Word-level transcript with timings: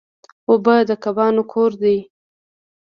اوبه 0.49 0.75
د 0.89 0.91
کبانو 1.03 1.43
کور 1.51 1.71
دی. 1.81 1.97